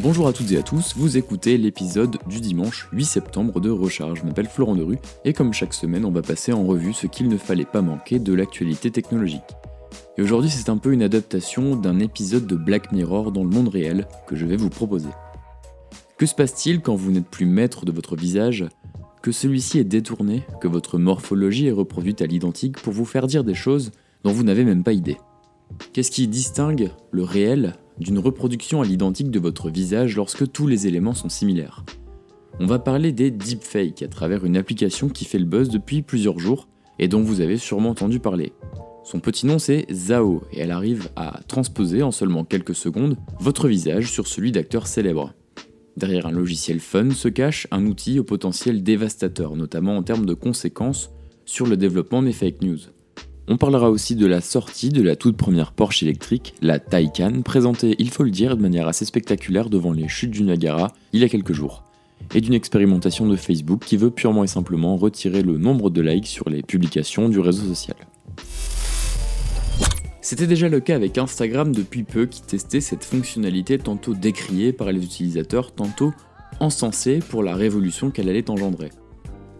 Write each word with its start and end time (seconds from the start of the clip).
Bonjour 0.00 0.28
à 0.28 0.32
toutes 0.32 0.52
et 0.52 0.58
à 0.58 0.62
tous, 0.62 0.94
vous 0.96 1.16
écoutez 1.16 1.58
l'épisode 1.58 2.18
du 2.28 2.40
dimanche 2.40 2.88
8 2.92 3.04
septembre 3.04 3.60
de 3.60 3.68
Recharge. 3.68 4.20
Je 4.20 4.24
m'appelle 4.24 4.46
Florent 4.46 4.76
Derue 4.76 4.98
et 5.24 5.32
comme 5.32 5.52
chaque 5.52 5.74
semaine, 5.74 6.04
on 6.04 6.12
va 6.12 6.22
passer 6.22 6.52
en 6.52 6.64
revue 6.64 6.92
ce 6.92 7.08
qu'il 7.08 7.28
ne 7.28 7.36
fallait 7.36 7.64
pas 7.64 7.82
manquer 7.82 8.20
de 8.20 8.32
l'actualité 8.32 8.92
technologique. 8.92 9.42
Et 10.16 10.22
aujourd'hui, 10.22 10.50
c'est 10.50 10.68
un 10.68 10.76
peu 10.76 10.92
une 10.92 11.02
adaptation 11.02 11.74
d'un 11.74 11.98
épisode 11.98 12.46
de 12.46 12.54
Black 12.54 12.92
Mirror 12.92 13.32
dans 13.32 13.42
le 13.42 13.50
monde 13.50 13.66
réel 13.66 14.06
que 14.28 14.36
je 14.36 14.46
vais 14.46 14.56
vous 14.56 14.70
proposer. 14.70 15.08
Que 16.16 16.26
se 16.26 16.34
passe-t-il 16.36 16.80
quand 16.80 16.94
vous 16.94 17.10
n'êtes 17.10 17.28
plus 17.28 17.46
maître 17.46 17.84
de 17.84 17.90
votre 17.90 18.14
visage, 18.14 18.66
que 19.20 19.32
celui-ci 19.32 19.80
est 19.80 19.84
détourné, 19.84 20.44
que 20.60 20.68
votre 20.68 20.98
morphologie 20.98 21.66
est 21.66 21.72
reproduite 21.72 22.22
à 22.22 22.26
l'identique 22.26 22.80
pour 22.80 22.92
vous 22.92 23.04
faire 23.04 23.26
dire 23.26 23.42
des 23.42 23.54
choses 23.54 23.90
dont 24.22 24.32
vous 24.32 24.44
n'avez 24.44 24.64
même 24.64 24.84
pas 24.84 24.92
idée? 24.92 25.16
Qu'est-ce 25.92 26.12
qui 26.12 26.28
distingue 26.28 26.92
le 27.10 27.24
réel 27.24 27.74
d'une 28.00 28.18
reproduction 28.18 28.80
à 28.80 28.84
l'identique 28.84 29.30
de 29.30 29.38
votre 29.38 29.70
visage 29.70 30.16
lorsque 30.16 30.50
tous 30.50 30.66
les 30.66 30.86
éléments 30.86 31.14
sont 31.14 31.28
similaires. 31.28 31.84
On 32.60 32.66
va 32.66 32.78
parler 32.78 33.12
des 33.12 33.30
deepfakes 33.30 34.02
à 34.02 34.08
travers 34.08 34.44
une 34.44 34.56
application 34.56 35.08
qui 35.08 35.24
fait 35.24 35.38
le 35.38 35.44
buzz 35.44 35.68
depuis 35.68 36.02
plusieurs 36.02 36.38
jours 36.38 36.68
et 36.98 37.08
dont 37.08 37.22
vous 37.22 37.40
avez 37.40 37.56
sûrement 37.56 37.90
entendu 37.90 38.18
parler. 38.18 38.52
Son 39.04 39.20
petit 39.20 39.46
nom 39.46 39.58
c'est 39.58 39.86
Zao 39.92 40.42
et 40.52 40.60
elle 40.60 40.70
arrive 40.70 41.08
à 41.16 41.40
transposer 41.46 42.02
en 42.02 42.10
seulement 42.10 42.44
quelques 42.44 42.74
secondes 42.74 43.16
votre 43.38 43.68
visage 43.68 44.10
sur 44.10 44.26
celui 44.26 44.52
d'acteurs 44.52 44.86
célèbres. 44.86 45.34
Derrière 45.96 46.26
un 46.26 46.32
logiciel 46.32 46.78
fun 46.78 47.10
se 47.10 47.28
cache 47.28 47.66
un 47.70 47.86
outil 47.86 48.18
au 48.18 48.24
potentiel 48.24 48.82
dévastateur, 48.82 49.56
notamment 49.56 49.96
en 49.96 50.02
termes 50.02 50.26
de 50.26 50.34
conséquences 50.34 51.10
sur 51.44 51.66
le 51.66 51.76
développement 51.76 52.22
des 52.22 52.32
fake 52.32 52.62
news. 52.62 52.78
On 53.50 53.56
parlera 53.56 53.88
aussi 53.88 54.14
de 54.14 54.26
la 54.26 54.42
sortie 54.42 54.90
de 54.90 55.00
la 55.00 55.16
toute 55.16 55.38
première 55.38 55.72
Porsche 55.72 56.02
électrique, 56.02 56.52
la 56.60 56.78
Taycan, 56.78 57.40
présentée, 57.40 57.96
il 57.98 58.10
faut 58.10 58.22
le 58.22 58.30
dire, 58.30 58.58
de 58.58 58.60
manière 58.60 58.86
assez 58.86 59.06
spectaculaire 59.06 59.70
devant 59.70 59.92
les 59.92 60.06
chutes 60.06 60.32
du 60.32 60.42
Niagara 60.42 60.92
il 61.14 61.22
y 61.22 61.24
a 61.24 61.30
quelques 61.30 61.54
jours, 61.54 61.82
et 62.34 62.42
d'une 62.42 62.52
expérimentation 62.52 63.26
de 63.26 63.36
Facebook 63.36 63.84
qui 63.86 63.96
veut 63.96 64.10
purement 64.10 64.44
et 64.44 64.48
simplement 64.48 64.98
retirer 64.98 65.40
le 65.40 65.56
nombre 65.56 65.88
de 65.88 66.02
likes 66.02 66.26
sur 66.26 66.50
les 66.50 66.60
publications 66.60 67.30
du 67.30 67.40
réseau 67.40 67.66
social. 67.66 67.96
C'était 70.20 70.46
déjà 70.46 70.68
le 70.68 70.80
cas 70.80 70.96
avec 70.96 71.16
Instagram 71.16 71.74
depuis 71.74 72.02
peu 72.02 72.26
qui 72.26 72.42
testait 72.42 72.82
cette 72.82 73.02
fonctionnalité 73.02 73.78
tantôt 73.78 74.12
décriée 74.12 74.74
par 74.74 74.92
les 74.92 75.02
utilisateurs, 75.02 75.72
tantôt 75.72 76.12
encensée 76.60 77.20
pour 77.20 77.42
la 77.42 77.54
révolution 77.54 78.10
qu'elle 78.10 78.28
allait 78.28 78.50
engendrer. 78.50 78.90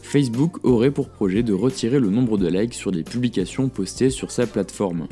Facebook 0.00 0.64
aurait 0.64 0.90
pour 0.90 1.10
projet 1.10 1.42
de 1.42 1.52
retirer 1.52 2.00
le 2.00 2.10
nombre 2.10 2.38
de 2.38 2.48
likes 2.48 2.74
sur 2.74 2.90
les 2.90 3.02
publications 3.02 3.68
postées 3.68 4.10
sur 4.10 4.30
sa 4.30 4.46
plateforme. 4.46 5.06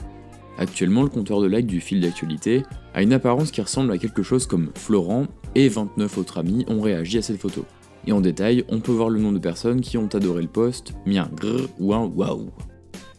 Actuellement, 0.59 1.03
le 1.03 1.09
compteur 1.09 1.41
de 1.41 1.47
likes 1.47 1.67
du 1.67 1.81
fil 1.81 2.01
d'actualité 2.01 2.63
a 2.95 3.03
une 3.03 3.13
apparence 3.13 3.51
qui 3.51 3.61
ressemble 3.61 3.93
à 3.93 3.99
quelque 3.99 4.23
chose 4.23 4.47
comme 4.47 4.71
Florent 4.75 5.27
et 5.55 5.69
29 5.69 6.19
autres 6.19 6.39
amis 6.39 6.65
ont 6.69 6.81
réagi 6.81 7.19
à 7.19 7.23
cette 7.23 7.41
photo. 7.41 7.65
Et 8.07 8.13
en 8.13 8.21
détail, 8.21 8.65
on 8.69 8.81
peut 8.81 8.93
voir 8.93 9.11
le 9.11 9.21
nombre 9.21 9.35
de 9.35 9.41
personnes 9.41 9.81
qui 9.81 9.99
ont 9.99 10.09
adoré 10.15 10.43
le 10.43 10.49
post, 10.49 10.95
mis 11.05 11.19
un 11.19 11.29
grrr 11.35 11.69
ou 11.79 11.93
un 11.93 12.05
waouh. 12.07 12.51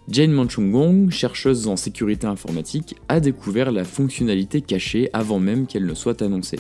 Jane 0.09 0.31
Manchungong, 0.31 1.09
chercheuse 1.09 1.67
en 1.67 1.75
sécurité 1.75 2.25
informatique, 2.27 2.95
a 3.09 3.19
découvert 3.19 3.71
la 3.73 3.83
fonctionnalité 3.83 4.61
cachée 4.61 5.09
avant 5.11 5.39
même 5.39 5.67
qu'elle 5.67 5.85
ne 5.85 5.93
soit 5.93 6.21
annoncée. 6.21 6.59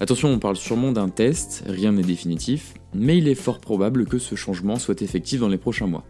Attention, 0.00 0.30
on 0.30 0.38
parle 0.38 0.56
sûrement 0.56 0.92
d'un 0.92 1.10
test, 1.10 1.62
rien 1.66 1.92
n'est 1.92 2.02
définitif, 2.02 2.72
mais 2.94 3.18
il 3.18 3.28
est 3.28 3.34
fort 3.34 3.60
probable 3.60 4.06
que 4.06 4.18
ce 4.18 4.34
changement 4.34 4.76
soit 4.76 5.02
effectif 5.02 5.40
dans 5.40 5.48
les 5.48 5.58
prochains 5.58 5.86
mois. 5.86 6.04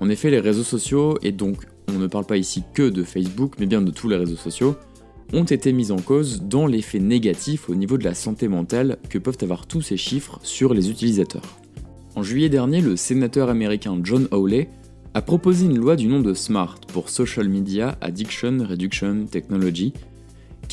En 0.00 0.08
effet, 0.08 0.30
les 0.30 0.40
réseaux 0.40 0.64
sociaux, 0.64 1.18
et 1.22 1.32
donc 1.32 1.66
on 1.88 1.98
ne 1.98 2.06
parle 2.06 2.26
pas 2.26 2.36
ici 2.36 2.62
que 2.74 2.88
de 2.88 3.02
Facebook, 3.02 3.54
mais 3.58 3.66
bien 3.66 3.82
de 3.82 3.90
tous 3.90 4.08
les 4.08 4.16
réseaux 4.16 4.36
sociaux, 4.36 4.76
ont 5.32 5.44
été 5.44 5.72
mis 5.72 5.90
en 5.90 5.96
cause 5.96 6.42
dans 6.42 6.66
l'effet 6.66 6.98
négatif 6.98 7.68
au 7.68 7.74
niveau 7.74 7.98
de 7.98 8.04
la 8.04 8.14
santé 8.14 8.48
mentale 8.48 8.98
que 9.08 9.18
peuvent 9.18 9.38
avoir 9.42 9.66
tous 9.66 9.82
ces 9.82 9.96
chiffres 9.96 10.38
sur 10.42 10.74
les 10.74 10.90
utilisateurs. 10.90 11.58
En 12.14 12.22
juillet 12.22 12.48
dernier, 12.48 12.80
le 12.80 12.96
sénateur 12.96 13.48
américain 13.48 13.98
John 14.02 14.28
Hawley 14.30 14.68
a 15.14 15.22
proposé 15.22 15.66
une 15.66 15.78
loi 15.78 15.96
du 15.96 16.06
nom 16.08 16.20
de 16.20 16.34
SMART 16.34 16.80
pour 16.92 17.08
Social 17.08 17.48
Media 17.48 17.96
Addiction 18.00 18.58
Reduction 18.68 19.26
Technology, 19.30 19.92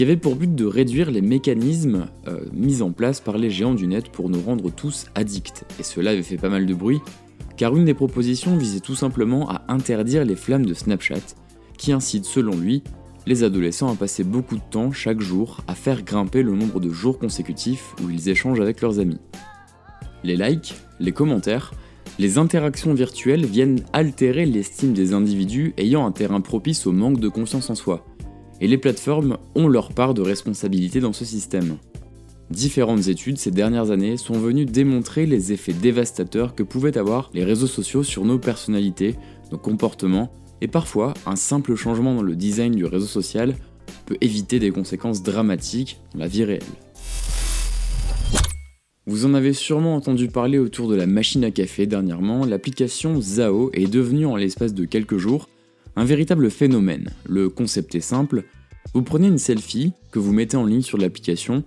qui 0.02 0.06
avait 0.06 0.18
pour 0.18 0.36
but 0.36 0.56
de 0.56 0.66
réduire 0.66 1.12
les 1.12 1.22
mécanismes 1.22 2.08
euh, 2.28 2.40
mis 2.54 2.82
en 2.82 2.92
place 2.92 3.20
par 3.20 3.38
les 3.38 3.52
géants 3.52 3.76
du 3.76 3.86
net 3.86 4.10
pour 4.10 4.32
nous 4.32 4.42
rendre 4.42 4.72
tous 4.72 5.06
addicts. 5.14 5.64
Et 5.80 5.84
cela 5.84 6.10
avait 6.10 6.24
fait 6.24 6.38
pas 6.38 6.50
mal 6.50 6.66
de 6.66 6.74
bruit, 6.74 7.02
car 7.56 7.78
une 7.78 7.86
des 7.86 7.94
propositions 7.94 8.58
visait 8.58 8.80
tout 8.80 8.96
simplement 8.96 9.48
à 9.48 9.62
interdire 9.68 10.26
les 10.26 10.36
flammes 10.36 10.66
de 10.66 10.74
Snapchat, 10.74 11.36
qui 11.78 11.92
incitent 11.92 12.26
selon 12.26 12.58
lui 12.58 12.82
les 13.28 13.44
adolescents 13.44 13.92
à 13.92 13.96
passer 13.96 14.24
beaucoup 14.24 14.56
de 14.56 14.64
temps 14.72 14.92
chaque 14.92 15.22
jour 15.22 15.60
à 15.68 15.76
faire 15.76 16.02
grimper 16.02 16.42
le 16.42 16.56
nombre 16.56 16.80
de 16.80 16.90
jours 16.90 17.20
consécutifs 17.20 17.94
où 18.04 18.10
ils 18.10 18.28
échangent 18.28 18.60
avec 18.60 18.82
leurs 18.82 18.98
amis. 18.98 19.20
Les 20.24 20.36
likes, 20.36 20.74
les 21.00 21.12
commentaires, 21.12 21.74
les 22.18 22.40
interactions 22.40 22.96
virtuelles 22.96 23.46
viennent 23.46 23.84
altérer 23.94 24.48
l'estime 24.48 24.94
des 24.94 25.14
individus 25.14 25.76
ayant 25.78 26.08
un 26.08 26.12
terrain 26.12 26.42
propice 26.42 26.88
au 26.88 26.92
manque 26.92 27.20
de 27.20 27.30
confiance 27.30 27.70
en 27.70 27.76
soi, 27.76 28.04
et 28.62 28.68
les 28.68 28.78
plateformes 28.78 29.38
ont 29.56 29.68
leur 29.68 29.92
part 29.92 30.14
de 30.14 30.22
responsabilité 30.22 31.00
dans 31.00 31.14
ce 31.14 31.26
système. 31.26 31.78
Différentes 32.52 33.08
études 33.08 33.38
ces 33.38 33.52
dernières 33.52 33.92
années 33.92 34.18
sont 34.18 34.34
venues 34.34 34.66
démontrer 34.66 35.26
les 35.26 35.52
effets 35.52 35.74
dévastateurs 35.74 36.54
que 36.54 36.64
pouvaient 36.64 36.98
avoir 36.98 37.32
les 37.34 37.44
réseaux 37.44 37.68
sociaux 37.68 38.04
sur 38.04 38.24
nos 38.24 38.38
personnalités, 38.38 39.16
nos 39.52 39.58
comportements, 39.58 40.32
et 40.62 40.68
parfois 40.68 41.14
un 41.26 41.36
simple 41.36 41.76
changement 41.76 42.14
dans 42.14 42.22
le 42.22 42.36
design 42.36 42.76
du 42.76 42.86
réseau 42.86 43.08
social 43.08 43.56
peut 44.06 44.18
éviter 44.22 44.60
des 44.60 44.72
conséquences 44.72 45.24
dramatiques 45.24 46.00
dans 46.14 46.20
la 46.20 46.28
vie 46.28 46.44
réelle. 46.44 46.62
Vous 49.08 49.26
en 49.26 49.34
avez 49.34 49.54
sûrement 49.54 49.96
entendu 49.96 50.28
parler 50.28 50.60
autour 50.60 50.88
de 50.88 50.96
la 50.96 51.08
machine 51.08 51.44
à 51.44 51.52
café 51.52 51.88
dernièrement, 51.88 52.46
l'application 52.46 53.20
Zao 53.20 53.72
est 53.74 53.92
devenue 53.92 54.28
en 54.28 54.36
l'espace 54.36 54.76
de 54.76 54.86
quelques 54.86 55.18
jours 55.18 55.50
un 55.96 56.06
véritable 56.06 56.50
phénomène. 56.50 57.10
Le 57.26 57.50
concept 57.50 57.96
est 57.96 58.02
simple, 58.02 58.46
vous 58.94 59.04
prenez 59.04 59.28
une 59.28 59.38
selfie 59.38 59.94
que 60.12 60.20
vous 60.20 60.34
mettez 60.34 60.58
en 60.58 60.66
ligne 60.66 60.82
sur 60.82 60.98
l'application, 60.98 61.64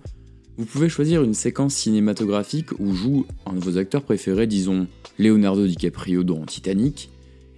vous 0.57 0.65
pouvez 0.65 0.87
choisir 0.87 1.23
une 1.23 1.33
séquence 1.33 1.75
cinématographique 1.75 2.71
où 2.79 2.93
joue 2.93 3.25
un 3.45 3.53
de 3.53 3.59
vos 3.59 3.77
acteurs 3.77 4.03
préférés, 4.03 4.47
disons 4.47 4.87
Leonardo 5.19 5.67
DiCaprio 5.67 6.23
dans 6.23 6.45
Titanic, 6.45 7.09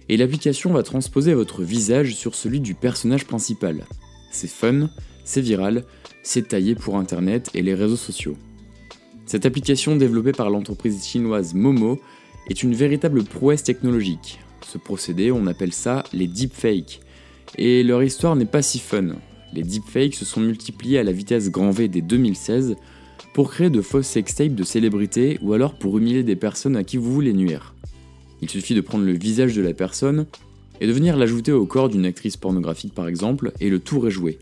et 0.08 0.16
l'application 0.16 0.72
va 0.72 0.82
transposer 0.82 1.34
votre 1.34 1.62
visage 1.62 2.16
sur 2.16 2.34
celui 2.34 2.60
du 2.60 2.74
personnage 2.74 3.24
principal. 3.24 3.84
C'est 4.32 4.50
fun, 4.50 4.88
c'est 5.24 5.40
viral, 5.40 5.84
c'est 6.22 6.48
taillé 6.48 6.74
pour 6.74 6.96
Internet 6.96 7.50
et 7.54 7.62
les 7.62 7.74
réseaux 7.74 7.96
sociaux. 7.96 8.36
Cette 9.26 9.46
application 9.46 9.94
développée 9.96 10.32
par 10.32 10.50
l'entreprise 10.50 11.04
chinoise 11.04 11.54
Momo 11.54 12.00
est 12.48 12.62
une 12.62 12.74
véritable 12.74 13.22
prouesse 13.24 13.62
technologique. 13.62 14.40
Ce 14.68 14.76
procédé, 14.76 15.32
on 15.32 15.46
appelle 15.46 15.72
ça 15.72 16.04
les 16.12 16.26
deepfakes. 16.26 17.00
Et 17.56 17.82
leur 17.82 18.02
histoire 18.02 18.36
n'est 18.36 18.44
pas 18.44 18.60
si 18.60 18.78
fun. 18.78 19.16
Les 19.54 19.62
deepfakes 19.62 20.14
se 20.14 20.26
sont 20.26 20.42
multipliés 20.42 20.98
à 20.98 21.02
la 21.02 21.12
vitesse 21.12 21.50
grand 21.50 21.70
V 21.70 21.88
dès 21.88 22.02
2016 22.02 22.76
pour 23.32 23.50
créer 23.50 23.70
de 23.70 23.80
fausses 23.80 24.08
sextapes 24.08 24.54
de 24.54 24.64
célébrités 24.64 25.38
ou 25.40 25.54
alors 25.54 25.78
pour 25.78 25.96
humilier 25.96 26.22
des 26.22 26.36
personnes 26.36 26.76
à 26.76 26.84
qui 26.84 26.98
vous 26.98 27.10
voulez 27.10 27.32
nuire. 27.32 27.74
Il 28.42 28.50
suffit 28.50 28.74
de 28.74 28.82
prendre 28.82 29.06
le 29.06 29.12
visage 29.12 29.56
de 29.56 29.62
la 29.62 29.72
personne 29.72 30.26
et 30.82 30.86
de 30.86 30.92
venir 30.92 31.16
l'ajouter 31.16 31.52
au 31.52 31.64
corps 31.64 31.88
d'une 31.88 32.04
actrice 32.04 32.36
pornographique 32.36 32.92
par 32.92 33.08
exemple, 33.08 33.52
et 33.60 33.70
le 33.70 33.78
tour 33.78 34.06
est 34.06 34.10
joué. 34.10 34.38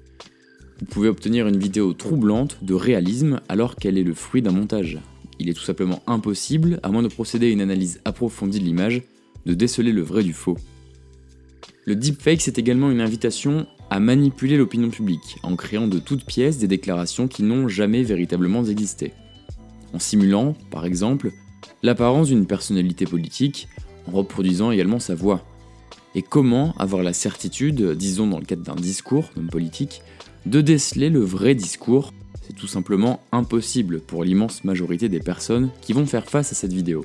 Vous 0.80 0.86
pouvez 0.86 1.08
obtenir 1.08 1.46
une 1.46 1.56
vidéo 1.56 1.92
troublante 1.92 2.58
de 2.62 2.74
réalisme 2.74 3.40
alors 3.48 3.76
qu'elle 3.76 3.96
est 3.96 4.02
le 4.02 4.12
fruit 4.12 4.42
d'un 4.42 4.50
montage. 4.50 4.98
Il 5.38 5.48
est 5.48 5.54
tout 5.54 5.62
simplement 5.62 6.02
impossible, 6.08 6.80
à 6.82 6.88
moins 6.88 7.04
de 7.04 7.08
procéder 7.08 7.46
à 7.46 7.50
une 7.50 7.60
analyse 7.60 8.00
approfondie 8.04 8.58
de 8.58 8.64
l'image, 8.64 9.02
de 9.46 9.54
déceler 9.54 9.92
le 9.92 10.02
vrai 10.02 10.22
du 10.22 10.32
faux. 10.32 10.58
Le 11.86 11.94
deepfake, 11.94 12.42
c'est 12.42 12.58
également 12.58 12.90
une 12.90 13.00
invitation 13.00 13.66
à 13.90 14.00
manipuler 14.00 14.56
l'opinion 14.56 14.90
publique, 14.90 15.38
en 15.44 15.54
créant 15.54 15.86
de 15.86 16.00
toutes 16.00 16.26
pièces 16.26 16.58
des 16.58 16.66
déclarations 16.66 17.28
qui 17.28 17.44
n'ont 17.44 17.68
jamais 17.68 18.02
véritablement 18.02 18.64
existé. 18.64 19.12
En 19.92 20.00
simulant, 20.00 20.54
par 20.70 20.84
exemple, 20.84 21.30
l'apparence 21.84 22.28
d'une 22.28 22.46
personnalité 22.46 23.06
politique, 23.06 23.68
en 24.08 24.12
reproduisant 24.12 24.72
également 24.72 24.98
sa 24.98 25.14
voix. 25.14 25.44
Et 26.16 26.22
comment 26.22 26.74
avoir 26.78 27.04
la 27.04 27.12
certitude, 27.12 27.92
disons 27.92 28.26
dans 28.26 28.40
le 28.40 28.44
cadre 28.44 28.62
d'un 28.62 28.74
discours 28.74 29.30
d'un 29.36 29.46
politique, 29.46 30.02
de 30.44 30.60
déceler 30.60 31.08
le 31.08 31.20
vrai 31.20 31.54
discours? 31.54 32.12
C'est 32.42 32.56
tout 32.56 32.66
simplement 32.66 33.20
impossible 33.32 34.00
pour 34.00 34.24
l'immense 34.24 34.64
majorité 34.64 35.08
des 35.08 35.20
personnes 35.20 35.70
qui 35.82 35.92
vont 35.92 36.06
faire 36.06 36.26
face 36.26 36.52
à 36.52 36.54
cette 36.54 36.72
vidéo. 36.72 37.04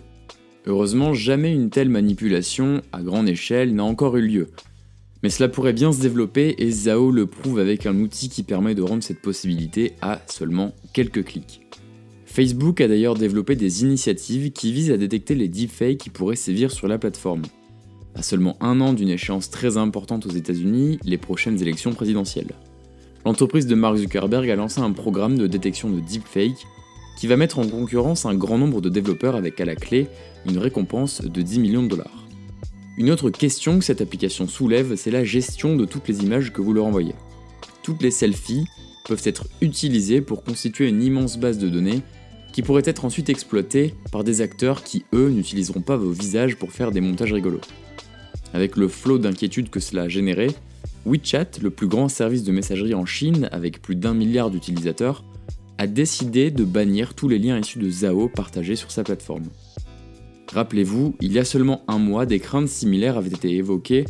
Heureusement, 0.68 1.13
jamais 1.13 1.54
une 1.54 1.69
telle 1.72 1.90
manipulation 1.90 2.81
à 2.92 3.02
grande 3.02 3.28
échelle 3.28 3.74
n'a 3.74 3.84
encore 3.84 4.18
eu 4.18 4.22
lieu. 4.22 4.50
Mais 5.24 5.30
cela 5.30 5.50
pourrait 5.50 5.74
bien 5.74 5.92
se 5.92 6.02
développer 6.02 6.56
et 6.58 6.72
Zao 6.72 7.12
le 7.12 7.25
prouve 7.25 7.60
avec 7.60 7.86
un 7.86 8.00
outil 8.00 8.30
qui 8.30 8.44
permet 8.44 8.75
de 8.75 8.81
rendre 8.81 9.04
cette 9.04 9.22
possibilité 9.22 9.94
à 10.02 10.22
seulement 10.28 10.74
quelques 10.94 11.25
clics. 11.25 11.62
Facebook 12.25 12.80
a 12.80 12.88
d'ailleurs 12.88 13.16
développé 13.16 13.56
des 13.56 13.84
initiatives 13.84 14.52
qui 14.52 14.72
visent 14.72 14.92
à 14.92 14.98
détecter 14.98 15.36
les 15.36 15.48
deepfakes 15.48 15.98
qui 15.98 16.10
pourraient 16.10 16.36
sévir 16.36 16.72
sur 16.72 16.88
la 16.88 16.98
plateforme. 16.98 17.42
À 18.16 18.24
seulement 18.24 18.58
un 18.62 18.81
an 18.81 18.94
d'une 18.94 19.10
échéance 19.10 19.50
très 19.50 19.78
importante 19.78 20.25
aux 20.25 20.31
États-Unis, 20.31 21.00
les 21.04 21.18
prochaines 21.18 21.62
élections 21.62 21.94
présidentielles. 21.94 22.54
L'entreprise 23.25 23.68
de 23.68 23.75
Mark 23.75 23.98
Zuckerberg 23.98 24.50
a 24.50 24.56
lancé 24.56 24.80
un 24.80 24.92
programme 24.92 25.38
de 25.38 25.48
détection 25.48 25.90
de 25.90 26.00
deepfake 26.00 26.66
qui 27.18 27.28
va 27.28 27.38
mettre 27.38 27.60
en 27.60 27.68
concurrence 27.68 28.25
un 28.25 28.36
grand 28.36 28.58
nombre 28.58 28.81
de 28.81 28.90
développeurs 28.90 29.36
avec 29.36 29.60
à 29.62 29.66
la 29.66 29.75
clé 29.75 30.08
une 30.46 30.58
récompense 30.58 31.22
de 31.22 31.42
10 31.42 31.60
millions 31.60 31.84
de 31.84 31.90
dollars. 31.90 32.25
Une 32.98 33.10
autre 33.10 33.30
question 33.30 33.80
que 33.80 33.86
cette 33.86 34.02
application 34.02 34.48
soulève, 34.48 34.96
c'est 34.96 35.12
la 35.12 35.24
gestion 35.24 35.75
de 35.75 35.86
toutes 35.86 36.08
les 36.08 36.24
images 36.24 36.52
que 36.52 36.62
vous 36.62 36.74
leur 36.74 36.86
envoyez. 36.86 37.16
Toutes 37.84 38.02
les 38.02 38.12
selfies 38.12 38.66
peuvent 39.08 39.22
être 39.24 39.48
utilisées 39.62 40.22
pour 40.22 40.44
constituer 40.44 40.88
une 40.88 41.02
immense 41.02 41.38
base 41.38 41.58
de 41.58 41.69
données 41.69 42.02
qui 42.52 42.62
pourrait 42.62 42.84
être 42.86 43.06
ensuite 43.06 43.30
exploitée 43.30 43.96
par 44.12 44.24
des 44.24 44.42
acteurs 44.42 44.84
qui, 44.84 45.06
eux, 45.13 45.30
n'utiliseront 45.30 45.81
pas 45.81 45.96
vos 45.96 46.12
visages 46.12 46.58
pour 46.58 46.72
faire 46.72 46.92
des 46.92 47.02
montages 47.02 47.34
rigolos. 47.34 47.62
Avec 48.54 48.75
le 48.75 48.88
flot 48.88 49.18
d'inquiétude 49.18 49.69
que 49.69 49.80
cela 49.80 50.04
a 50.04 50.10
généré, 50.10 50.48
WeChat, 51.06 51.60
le 51.62 51.69
plus 51.69 51.88
grand 51.88 52.10
service 52.10 52.44
de 52.44 52.52
messagerie 52.52 52.94
en 52.94 53.06
Chine 53.06 53.48
avec 53.52 53.81
plus 53.81 53.96
d'un 53.96 54.13
milliard 54.13 54.52
d'utilisateurs, 54.52 55.24
a 55.81 55.88
décidé 55.88 56.51
de 56.51 56.63
bannir 56.63 57.16
tous 57.16 57.28
les 57.28 57.39
liens 57.39 57.57
issus 57.57 57.80
de 57.80 57.89
Zao 57.89 58.28
partagés 58.28 58.75
sur 58.75 58.92
sa 58.92 59.04
plateforme. 59.04 59.48
Rappelez-vous, 60.54 61.16
il 61.22 61.31
y 61.33 61.39
a 61.39 61.44
seulement 61.44 61.83
un 61.88 61.98
mois, 61.98 62.28
des 62.28 62.39
craintes 62.39 62.68
similaires 62.68 63.18
avaient 63.18 63.30
été 63.30 63.56
évoquées 63.56 64.06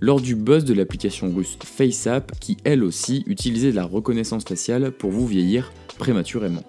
lors 0.00 0.20
du 0.20 0.34
buzz 0.34 0.64
de 0.64 0.74
l'application 0.74 1.32
russe 1.32 1.56
FaceApp 1.62 2.32
qui 2.40 2.56
elle 2.64 2.82
aussi 2.82 3.22
utilisait 3.28 3.70
la 3.70 3.84
reconnaissance 3.84 4.42
faciale 4.42 4.90
pour 4.90 5.12
vous 5.12 5.24
vieillir 5.24 5.72
prématurément. 5.96 6.64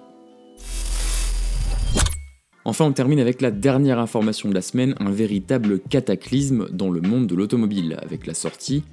Enfin, 2.63 2.85
on 2.85 2.93
termine 2.93 3.19
avec 3.19 3.41
la 3.41 3.49
dernière 3.49 3.97
information 3.97 4.49
de 4.49 4.53
la 4.53 4.61
semaine, 4.61 4.93
un 4.99 5.09
véritable 5.09 5.79
cataclysme 5.79 6.69
dans 6.69 6.91
le 6.91 7.01
monde 7.01 7.25
de 7.25 7.33
l'automobile, 7.33 7.97
avec 8.03 8.27
la 8.27 8.35
sortie 8.35 8.83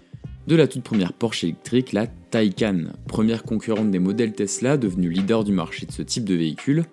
de 0.46 0.56
la 0.56 0.66
toute 0.66 0.82
première 0.82 1.12
Porsche 1.12 1.44
électrique, 1.44 1.92
la 1.92 2.06
Taycan, 2.06 2.84
première 3.06 3.42
concurrente 3.42 3.90
des 3.90 3.98
modèles 3.98 4.32
Tesla, 4.32 4.76
devenue 4.76 5.10
leader 5.10 5.44
du 5.44 5.52
marché 5.52 5.86
de 5.86 5.92
ce 5.92 6.02
type 6.02 6.24
de 6.24 6.34
véhicule. 6.34 6.84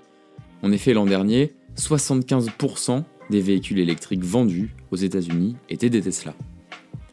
En 0.63 0.71
effet, 0.71 0.93
l'an 0.93 1.05
dernier, 1.05 1.53
75% 1.77 3.03
des 3.29 3.41
véhicules 3.41 3.79
électriques 3.79 4.23
vendus 4.23 4.73
aux 4.91 4.95
États-Unis 4.95 5.55
étaient 5.69 5.89
des 5.89 6.01
Tesla. 6.01 6.33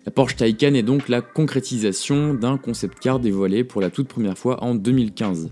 La 0.06 0.12
Porsche 0.12 0.36
Taycan 0.36 0.74
est 0.74 0.82
donc 0.82 1.08
la 1.08 1.22
concrétisation 1.22 2.34
d'un 2.34 2.58
concept 2.58 2.98
car 2.98 3.20
dévoilé 3.20 3.64
pour 3.64 3.80
la 3.80 3.90
toute 3.90 4.08
première 4.08 4.36
fois 4.36 4.62
en 4.62 4.74
2015, 4.74 5.50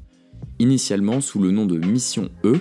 initialement 0.59 1.21
sous 1.21 1.41
le 1.41 1.51
nom 1.51 1.65
de 1.65 1.79
Mission 1.79 2.29
E, 2.45 2.57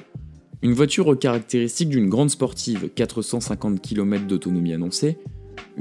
une 0.62 0.74
voiture 0.74 1.08
aux 1.08 1.16
caractéristiques 1.16 1.90
d'une 1.90 2.08
grande 2.08 2.30
sportive, 2.30 2.90
450 2.94 3.82
km 3.82 4.26
d'autonomie 4.28 4.74
annoncée, 4.74 5.18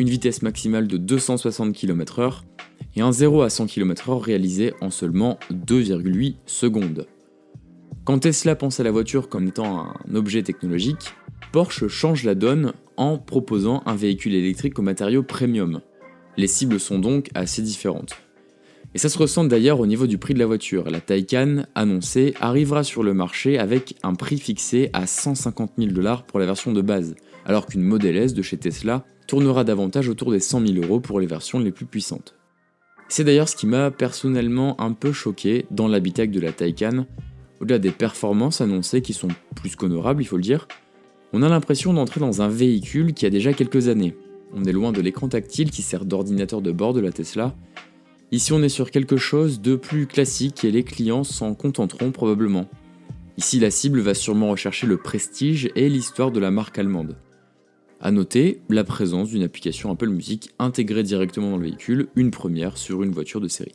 une 0.01 0.09
vitesse 0.09 0.41
maximale 0.41 0.89
de 0.89 0.97
260 0.97 1.75
km/h 1.75 2.41
et 2.97 3.03
un 3.03 3.13
0 3.13 3.43
à 3.43 3.51
100 3.51 3.67
km/h 3.67 4.19
réalisé 4.19 4.73
en 4.81 4.89
seulement 4.89 5.39
2,8 5.53 6.37
secondes. 6.47 7.07
Quand 8.05 8.21
Tesla 8.21 8.57
pense 8.57 8.81
à 8.81 8.83
la 8.83 8.93
voiture 8.93 9.29
comme 9.29 9.47
étant 9.47 9.81
un 9.81 10.15
objet 10.15 10.43
technologique, 10.43 11.13
Porsche 11.53 11.87
change 11.89 12.25
la 12.25 12.35
donne 12.35 12.73
en 12.97 13.19
proposant 13.19 13.83
un 13.85 13.95
véhicule 13.95 14.35
électrique 14.35 14.79
au 14.79 14.83
matériaux 14.83 15.23
premium. 15.23 15.83
Les 16.39 16.47
cibles 16.47 16.81
sont 16.81 16.99
donc 16.99 17.29
assez 17.35 17.61
différentes. 17.61 18.17
Et 18.95 18.99
ça 18.99 19.11
se 19.11 19.19
ressent 19.19 19.45
d'ailleurs 19.45 19.81
au 19.81 19.87
niveau 19.87 20.07
du 20.07 20.17
prix 20.17 20.33
de 20.33 20.39
la 20.39 20.47
voiture. 20.47 20.91
La 20.91 21.01
Taycan, 21.01 21.65
annoncée, 21.75 22.33
arrivera 22.41 22.85
sur 22.85 23.03
le 23.03 23.13
marché 23.13 23.59
avec 23.59 23.97
un 24.03 24.15
prix 24.15 24.39
fixé 24.39 24.89
à 24.95 25.07
150 25.07 25.73
000 25.77 25.93
dollars 25.93 26.25
pour 26.25 26.41
la 26.41 26.47
version 26.47 26.73
de 26.73 26.81
base, 26.81 27.15
alors 27.45 27.67
qu'une 27.67 27.83
Model 27.83 28.17
S 28.17 28.33
de 28.33 28.41
chez 28.41 28.57
Tesla 28.57 29.05
tournera 29.31 29.65
davantage 29.65 30.09
autour 30.09 30.33
des 30.33 30.41
100 30.41 30.67
000 30.67 30.85
euros 30.85 31.01
pour 31.01 31.21
les 31.21 31.27
versions 31.27 31.59
les 31.59 31.71
plus 31.71 31.87
puissantes. 31.87 32.35
C'est 33.09 33.25
d'ailleurs 33.25 33.49
ce 33.49 33.57
qui 33.57 33.67
m'a 33.67 33.91
personnellement 33.91 34.81
un 34.81 34.93
peu 34.93 35.13
choqué 35.13 35.67
dans 35.71 35.89
l'habitacle 35.89 36.33
de 36.33 36.41
la 36.41 36.53
Taycan. 36.53 37.07
Au-delà 37.61 37.79
des 37.79 37.91
performances 37.91 38.61
annoncées 38.61 39.03
qui 39.03 39.13
sont 39.13 39.29
plus 39.55 39.77
qu'honorables, 39.77 40.23
il 40.23 40.27
faut 40.27 40.37
le 40.37 40.43
dire, 40.43 40.69
on 41.33 41.43
a 41.43 41.49
l'impression 41.49 41.93
d'entrer 41.93 42.21
dans 42.21 42.43
un 42.43 42.49
véhicule 42.49 43.15
qui 43.15 43.27
a 43.27 43.31
déjà 43.31 43.53
quelques 43.53 43.89
années. 43.89 44.17
On 44.53 44.65
est 44.65 44.73
loin 44.73 44.93
de 44.93 45.01
l'écran 45.01 45.29
tactile 45.29 45.71
qui 45.71 45.83
sert 45.83 46.05
d'ordinateur 46.05 46.61
de 46.61 46.73
bord 46.73 46.93
de 46.93 47.01
la 47.01 47.13
Tesla, 47.13 47.55
Ici, 48.33 48.53
on 48.53 48.63
est 48.63 48.69
sur 48.69 48.93
quelque 48.93 49.17
chose 49.17 49.61
de 49.61 49.75
plus 49.75 50.07
classique 50.07 50.65
et 50.65 50.71
les 50.71 50.85
clients 50.85 51.25
s'en 51.25 51.55
contenteront 51.55 52.13
probablement. 52.13 52.67
Ici, 53.37 53.59
la 53.59 53.73
cible 53.73 54.01
va 54.01 54.15
sûrement 54.15 54.51
rechercher 54.51 54.87
le 54.87 54.99
prestige 54.99 55.69
et 55.75 55.89
l'histoire 55.89 56.31
de 56.31 56.39
la 56.39 56.53
marque 56.53 56.79
allemande. 56.79 57.17
A 58.03 58.11
noter 58.11 58.63
la 58.71 58.83
présence 58.83 59.29
d'une 59.29 59.43
application 59.43 59.91
Apple 59.91 60.09
Music 60.09 60.51
intégrée 60.59 61.03
directement 61.03 61.51
dans 61.51 61.59
le 61.59 61.65
véhicule, 61.65 62.09
une 62.17 62.31
première 62.31 62.79
sur 62.79 63.03
une 63.03 63.11
voiture 63.11 63.43
de 63.43 63.49
série. 63.49 63.75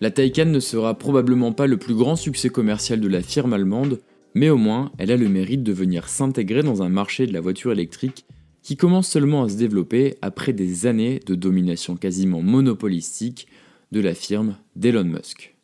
La 0.00 0.10
Taycan 0.10 0.46
ne 0.46 0.58
sera 0.58 0.94
probablement 0.94 1.52
pas 1.52 1.68
le 1.68 1.76
plus 1.76 1.94
grand 1.94 2.16
succès 2.16 2.48
commercial 2.48 3.00
de 3.00 3.06
la 3.06 3.22
firme 3.22 3.52
allemande, 3.52 4.00
mais 4.34 4.50
au 4.50 4.56
moins 4.56 4.90
elle 4.98 5.12
a 5.12 5.16
le 5.16 5.28
mérite 5.28 5.62
de 5.62 5.72
venir 5.72 6.08
s'intégrer 6.08 6.64
dans 6.64 6.82
un 6.82 6.88
marché 6.88 7.26
de 7.26 7.32
la 7.32 7.40
voiture 7.40 7.70
électrique 7.70 8.24
qui 8.62 8.76
commence 8.76 9.08
seulement 9.08 9.44
à 9.44 9.48
se 9.48 9.56
développer 9.56 10.16
après 10.20 10.52
des 10.52 10.86
années 10.86 11.20
de 11.24 11.36
domination 11.36 11.96
quasiment 11.96 12.42
monopolistique 12.42 13.46
de 13.92 14.00
la 14.00 14.14
firme 14.14 14.56
d'Elon 14.74 15.04
Musk. 15.04 15.54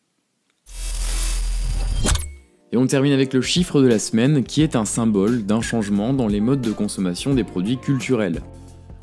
Et 2.72 2.76
on 2.76 2.86
termine 2.86 3.12
avec 3.12 3.32
le 3.32 3.40
chiffre 3.40 3.80
de 3.80 3.86
la 3.86 4.00
semaine 4.00 4.42
qui 4.42 4.60
est 4.60 4.74
un 4.74 4.84
symbole 4.84 5.44
d'un 5.46 5.60
changement 5.60 6.12
dans 6.12 6.26
les 6.26 6.40
modes 6.40 6.62
de 6.62 6.72
consommation 6.72 7.32
des 7.32 7.44
produits 7.44 7.78
culturels. 7.78 8.42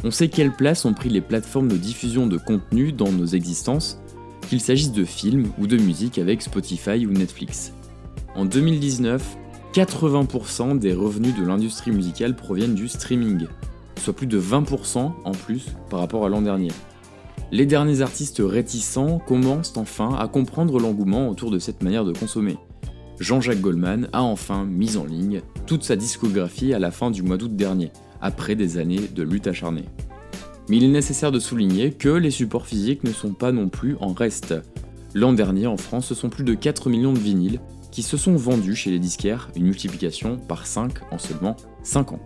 On 0.03 0.11
sait 0.11 0.27
quelle 0.27 0.51
place 0.51 0.83
ont 0.83 0.93
pris 0.93 1.09
les 1.09 1.21
plateformes 1.21 1.69
de 1.69 1.77
diffusion 1.77 2.27
de 2.27 2.37
contenu 2.37 2.91
dans 2.91 3.11
nos 3.11 3.25
existences, 3.25 4.01
qu'il 4.49 4.59
s'agisse 4.59 4.91
de 4.91 5.05
films 5.05 5.47
ou 5.57 5.67
de 5.67 5.77
musique 5.77 6.19
avec 6.19 6.41
Spotify 6.41 7.05
ou 7.05 7.11
Netflix. 7.11 7.73
En 8.35 8.43
2019, 8.43 9.37
80% 9.73 10.77
des 10.77 10.93
revenus 10.93 11.35
de 11.35 11.45
l'industrie 11.45 11.91
musicale 11.91 12.35
proviennent 12.35 12.75
du 12.75 12.89
streaming, 12.89 13.47
soit 13.97 14.13
plus 14.13 14.27
de 14.27 14.39
20% 14.39 15.13
en 15.23 15.31
plus 15.31 15.67
par 15.89 16.01
rapport 16.01 16.25
à 16.25 16.29
l'an 16.29 16.41
dernier. 16.41 16.71
Les 17.51 17.65
derniers 17.65 18.01
artistes 18.01 18.41
réticents 18.43 19.19
commencent 19.19 19.77
enfin 19.77 20.15
à 20.15 20.27
comprendre 20.27 20.79
l'engouement 20.79 21.29
autour 21.29 21.49
de 21.49 21.59
cette 21.59 21.81
manière 21.81 22.03
de 22.03 22.11
consommer. 22.11 22.57
Jean-Jacques 23.19 23.61
Goldman 23.61 24.09
a 24.11 24.23
enfin 24.23 24.65
mis 24.65 24.97
en 24.97 25.05
ligne 25.05 25.41
toute 25.65 25.83
sa 25.83 25.95
discographie 25.95 26.73
à 26.73 26.79
la 26.79 26.91
fin 26.91 27.11
du 27.11 27.23
mois 27.23 27.37
d'août 27.37 27.55
dernier, 27.55 27.91
après 28.21 28.55
des 28.55 28.77
années 28.77 29.07
de 29.13 29.23
lutte 29.23 29.47
acharnée. 29.47 29.85
Mais 30.69 30.77
il 30.77 30.83
est 30.85 30.89
nécessaire 30.89 31.31
de 31.31 31.39
souligner 31.39 31.91
que 31.91 32.09
les 32.09 32.31
supports 32.31 32.65
physiques 32.65 33.03
ne 33.03 33.11
sont 33.11 33.33
pas 33.33 33.51
non 33.51 33.69
plus 33.69 33.95
en 33.99 34.13
reste. 34.13 34.55
L'an 35.13 35.33
dernier 35.33 35.67
en 35.67 35.77
France, 35.77 36.07
ce 36.07 36.15
sont 36.15 36.29
plus 36.29 36.43
de 36.43 36.53
4 36.53 36.89
millions 36.89 37.13
de 37.13 37.19
vinyles 37.19 37.59
qui 37.91 38.01
se 38.01 38.17
sont 38.17 38.35
vendus 38.35 38.75
chez 38.75 38.89
les 38.89 38.97
disquaires, 38.97 39.49
une 39.55 39.65
multiplication 39.65 40.37
par 40.37 40.65
5 40.65 40.93
en 41.11 41.19
seulement 41.19 41.55
5 41.83 42.13
ans. 42.13 42.19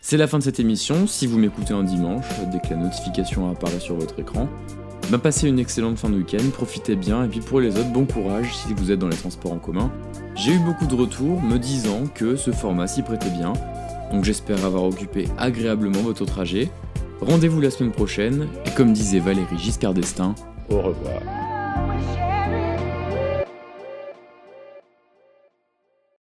C'est 0.00 0.16
la 0.16 0.26
fin 0.26 0.38
de 0.38 0.42
cette 0.42 0.58
émission. 0.58 1.06
Si 1.06 1.26
vous 1.26 1.38
m'écoutez 1.38 1.74
un 1.74 1.84
dimanche, 1.84 2.24
dès 2.50 2.58
que 2.60 2.70
la 2.70 2.76
notification 2.76 3.50
apparaît 3.50 3.78
sur 3.78 3.94
votre 3.94 4.18
écran, 4.18 4.48
bah 5.10 5.18
passez 5.18 5.48
une 5.48 5.58
excellente 5.58 5.98
fin 5.98 6.10
de 6.10 6.16
week-end, 6.16 6.50
profitez 6.52 6.94
bien, 6.94 7.24
et 7.24 7.28
puis 7.28 7.40
pour 7.40 7.60
les 7.60 7.78
autres, 7.78 7.90
bon 7.90 8.04
courage 8.04 8.54
si 8.54 8.74
vous 8.74 8.90
êtes 8.90 8.98
dans 8.98 9.08
les 9.08 9.16
transports 9.16 9.52
en 9.52 9.58
commun. 9.58 9.90
J'ai 10.34 10.52
eu 10.52 10.58
beaucoup 10.58 10.86
de 10.86 10.94
retours 10.94 11.40
me 11.42 11.58
disant 11.58 12.04
que 12.14 12.36
ce 12.36 12.50
format 12.50 12.86
s'y 12.86 13.02
prêtait 13.02 13.30
bien, 13.30 13.54
donc 14.12 14.24
j'espère 14.24 14.64
avoir 14.64 14.84
occupé 14.84 15.26
agréablement 15.38 16.00
votre 16.00 16.26
trajet. 16.26 16.68
Rendez-vous 17.22 17.60
la 17.60 17.70
semaine 17.70 17.92
prochaine, 17.92 18.48
et 18.66 18.70
comme 18.70 18.92
disait 18.92 19.18
Valérie 19.18 19.58
Giscard 19.58 19.94
d'Estaing, 19.94 20.34
au 20.68 20.76
revoir. 20.76 21.37